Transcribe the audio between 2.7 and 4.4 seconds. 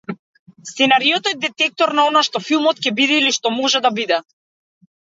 ќе биде или што може да биде.